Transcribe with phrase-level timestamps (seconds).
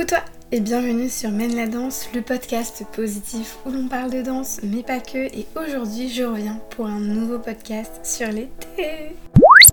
[0.00, 4.22] Coucou toi et bienvenue sur Mène la danse, le podcast positif où l'on parle de
[4.22, 9.14] danse mais pas que et aujourd'hui je reviens pour un nouveau podcast sur l'été.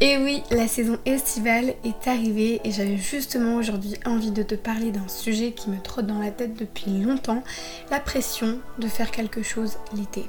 [0.00, 4.92] Et oui, la saison estivale est arrivée et j'avais justement aujourd'hui envie de te parler
[4.92, 7.42] d'un sujet qui me trotte dans la tête depuis longtemps,
[7.90, 10.24] la pression de faire quelque chose l'été.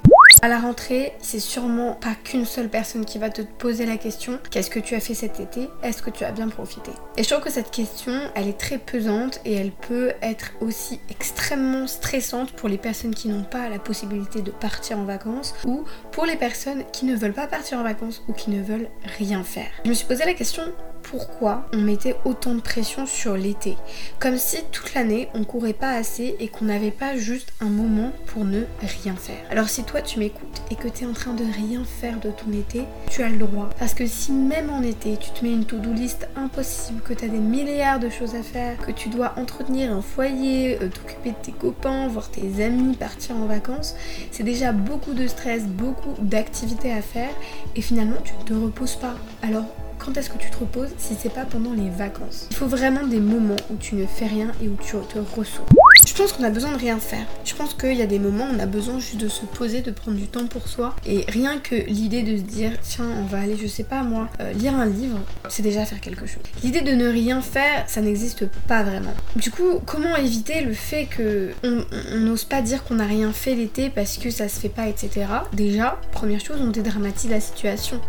[0.46, 4.38] À la rentrée, c'est sûrement pas qu'une seule personne qui va te poser la question
[4.52, 5.68] qu'est-ce que tu as fait cet été?
[5.82, 6.92] Est-ce que tu as bien profité?
[7.18, 11.00] Et je trouve que cette question, elle est très pesante et elle peut être aussi
[11.10, 15.84] extrêmement stressante pour les personnes qui n'ont pas la possibilité de partir en vacances ou
[16.12, 19.44] pour les personnes qui ne veulent pas partir en vacances ou qui ne veulent rien
[19.44, 19.72] faire.
[19.84, 20.62] Je me suis posé la question
[21.10, 23.78] pourquoi on mettait autant de pression sur l'été.
[24.20, 28.12] Comme si toute l'année on courait pas assez et qu'on n'avait pas juste un moment
[28.28, 29.44] pour ne rien faire.
[29.50, 32.32] Alors si toi tu m'écoutes et que tu es en train de rien faire de
[32.32, 33.70] ton été, tu as le droit.
[33.80, 37.26] Parce que si même en été tu te mets une to-do list impossible, que tu
[37.26, 41.32] as des milliards de choses à faire, que tu dois entretenir un foyer, euh, t'occuper
[41.32, 43.96] de tes copains, voir tes amis, partir en vacances,
[44.32, 47.32] c'est déjà beaucoup de stress, beaucoup d'activités à faire
[47.76, 49.16] et finalement tu ne te reposes pas.
[49.42, 49.66] Alors
[50.06, 52.48] quand est-ce que tu te reposes si c'est pas pendant les vacances?
[52.52, 55.75] Il faut vraiment des moments où tu ne fais rien et où tu te ressources.
[56.18, 57.26] Pense qu'on a besoin de rien faire.
[57.44, 59.82] Je pense qu'il y a des moments où on a besoin juste de se poser,
[59.82, 60.96] de prendre du temps pour soi.
[61.06, 64.30] Et rien que l'idée de se dire, tiens, on va aller, je sais pas moi,
[64.40, 66.42] euh, lire un livre, c'est déjà faire quelque chose.
[66.64, 69.14] L'idée de ne rien faire, ça n'existe pas vraiment.
[69.36, 73.54] Du coup, comment éviter le fait que on n'ose pas dire qu'on n'a rien fait
[73.54, 75.28] l'été parce que ça se fait pas, etc.
[75.52, 78.00] Déjà, première chose, on dédramatise la situation.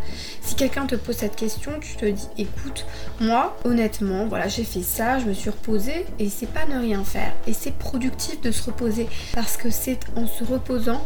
[0.43, 2.87] Si quelqu'un te pose cette question, tu te dis, écoute,
[3.21, 7.03] moi, honnêtement, voilà, j'ai fait ça, je me suis reposée et c'est pas ne rien
[7.03, 7.33] faire.
[7.49, 11.02] Et c'est de se reposer parce que c'est en se reposant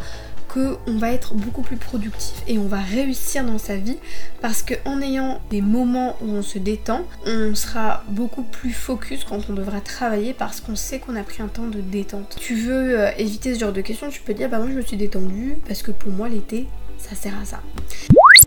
[0.52, 3.98] que on va être beaucoup plus productif et on va réussir dans sa vie
[4.40, 9.22] parce que en ayant des moments où on se détend, on sera beaucoup plus focus
[9.22, 12.36] quand on devra travailler parce qu'on sait qu'on a pris un temps de détente.
[12.40, 14.82] Tu veux euh, éviter ce genre de questions, tu peux dire bah moi je me
[14.82, 16.66] suis détendue parce que pour moi l'été
[16.98, 17.60] ça sert à ça.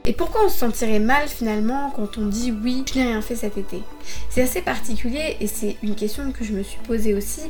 [0.06, 3.36] Et pourquoi on se sentirait mal finalement quand on dit oui, je n'ai rien fait
[3.36, 3.82] cet été?
[4.30, 7.42] C'est assez particulier et c'est une question que je me suis posée aussi.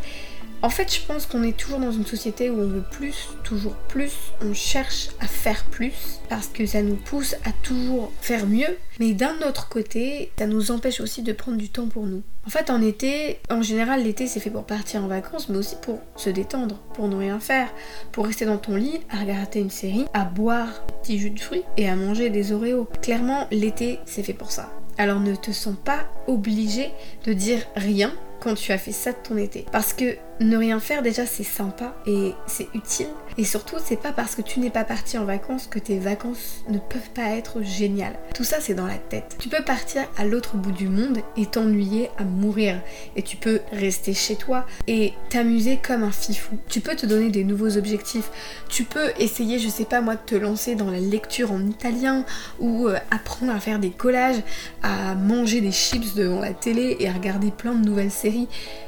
[0.64, 3.76] En fait, je pense qu'on est toujours dans une société où on veut plus, toujours
[3.90, 8.78] plus, on cherche à faire plus parce que ça nous pousse à toujours faire mieux.
[8.98, 12.24] Mais d'un autre côté, ça nous empêche aussi de prendre du temps pour nous.
[12.48, 15.76] En fait, en été, en général, l'été c'est fait pour partir en vacances, mais aussi
[15.82, 17.68] pour se détendre, pour ne rien faire,
[18.14, 21.42] pour rester dans ton lit, à regarder une série, à boire un petit jus de
[21.42, 22.88] fruits et à manger des Oreos.
[23.02, 24.72] Clairement, l'été c'est fait pour ça.
[24.98, 26.92] Alors ne te sens pas obligé
[27.26, 28.14] de dire rien
[28.44, 29.66] quand tu as fait ça de ton été.
[29.72, 33.08] Parce que ne rien faire déjà c'est sympa et c'est utile.
[33.38, 36.64] Et surtout c'est pas parce que tu n'es pas parti en vacances que tes vacances
[36.70, 38.20] ne peuvent pas être géniales.
[38.36, 39.38] Tout ça c'est dans la tête.
[39.40, 42.82] Tu peux partir à l'autre bout du monde et t'ennuyer à mourir.
[43.16, 46.58] Et tu peux rester chez toi et t'amuser comme un fifou.
[46.68, 48.30] Tu peux te donner des nouveaux objectifs.
[48.70, 52.26] Tu peux essayer, je sais pas moi, de te lancer dans la lecture en italien
[52.60, 54.42] ou euh, apprendre à faire des collages,
[54.82, 58.33] à manger des chips devant la télé et à regarder plein de nouvelles séries.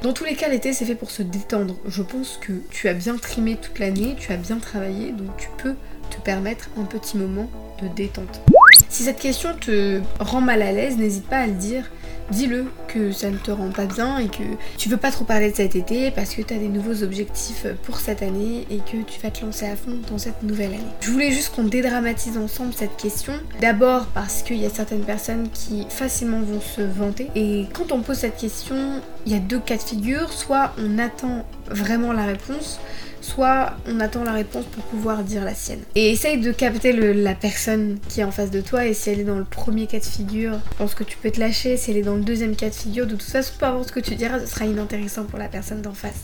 [0.02, 1.76] Dans tous les cas l'été c'est fait pour se détendre.
[1.86, 5.48] Je pense que tu as bien trimé toute l'année, tu as bien travaillé, donc tu
[5.58, 5.74] peux
[6.10, 7.50] te permettre un petit moment
[7.82, 8.40] de détente.
[8.88, 11.90] Si cette question te rend mal à l'aise, n'hésite pas à le dire
[12.30, 14.42] dis-le que ça ne te rend pas bien et que
[14.78, 17.66] tu veux pas trop parler de cet été parce que tu as des nouveaux objectifs
[17.84, 20.92] pour cette année et que tu vas te lancer à fond dans cette nouvelle année.
[21.00, 23.34] Je voulais juste qu'on dédramatise ensemble cette question.
[23.60, 28.00] D'abord parce qu'il y a certaines personnes qui facilement vont se vanter et quand on
[28.00, 30.32] pose cette question, il y a deux cas de figure.
[30.32, 32.78] Soit on attend vraiment la réponse,
[33.26, 35.80] soit on attend la réponse pour pouvoir dire la sienne.
[35.94, 39.20] Et essaye de capter la personne qui est en face de toi et si elle
[39.20, 41.76] est dans le premier cas de figure, je pense que tu peux te lâcher.
[41.76, 43.92] Si elle est dans le deuxième cas de figure, de toute façon, peu importe ce
[43.92, 46.22] que tu diras, ce sera inintéressant pour la personne d'en face.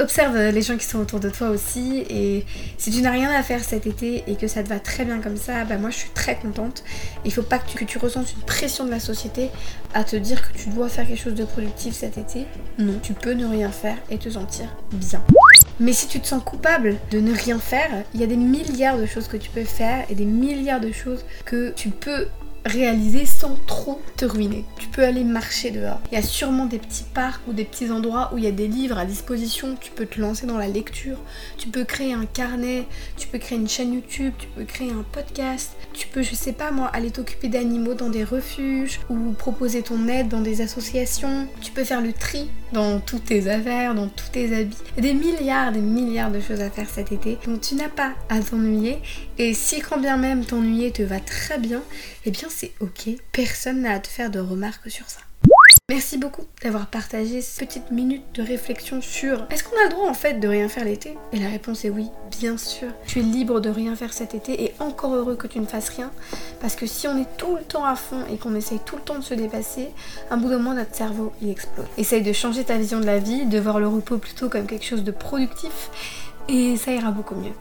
[0.00, 2.44] Observe les gens qui sont autour de toi aussi et
[2.78, 5.20] si tu n'as rien à faire cet été et que ça te va très bien
[5.20, 6.82] comme ça, bah moi je suis très contente.
[7.24, 9.50] Il faut pas que tu, que tu ressentes une pression de la société
[9.94, 12.46] à te dire que tu dois faire quelque chose de productif cet été.
[12.78, 15.22] Non, tu peux ne rien faire et te sentir bien.
[15.80, 18.98] Mais si tu te sens coupable de ne rien faire, il y a des milliards
[18.98, 22.28] de choses que tu peux faire et des milliards de choses que tu peux
[22.64, 24.64] réaliser sans trop te ruiner.
[24.78, 26.00] Tu peux aller marcher dehors.
[26.10, 28.52] Il y a sûrement des petits parcs ou des petits endroits où il y a
[28.52, 29.76] des livres à disposition.
[29.80, 31.18] Tu peux te lancer dans la lecture.
[31.58, 32.86] Tu peux créer un carnet.
[33.16, 34.32] Tu peux créer une chaîne YouTube.
[34.38, 35.72] Tu peux créer un podcast.
[35.92, 40.08] Tu peux, je sais pas moi, aller t'occuper d'animaux dans des refuges ou proposer ton
[40.08, 41.46] aide dans des associations.
[41.60, 44.76] Tu peux faire le tri dans tous tes affaires, dans tous tes habits.
[44.98, 47.38] Des milliards, des milliards de choses à faire cet été.
[47.46, 48.98] Donc tu n'as pas à t'ennuyer.
[49.38, 51.82] Et si quand bien même t'ennuyer te va très bien,
[52.26, 53.08] eh bien c'est ok.
[53.32, 55.20] Personne n'a à te faire de remarques sur ça.
[55.90, 60.08] Merci beaucoup d'avoir partagé cette petite minute de réflexion sur est-ce qu'on a le droit
[60.08, 61.14] en fait de rien faire l'été?
[61.34, 62.88] Et la réponse est oui, bien sûr.
[63.06, 65.90] Tu es libre de rien faire cet été et encore heureux que tu ne fasses
[65.90, 66.10] rien
[66.62, 69.02] parce que si on est tout le temps à fond et qu'on essaye tout le
[69.02, 69.90] temps de se dépasser,
[70.30, 71.84] un bout de moment notre cerveau il explose.
[71.98, 74.86] Essaye de changer ta vision de la vie, de voir le repos plutôt comme quelque
[74.86, 75.90] chose de productif
[76.48, 77.52] et ça ira beaucoup mieux.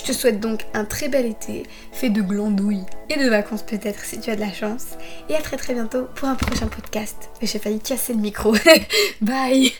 [0.00, 4.02] Je te souhaite donc un très bel été, fait de glandouilles et de vacances peut-être
[4.02, 4.96] si tu as de la chance.
[5.28, 7.28] Et à très très bientôt pour un prochain podcast.
[7.42, 8.54] J'ai failli casser le micro.
[9.20, 9.72] Bye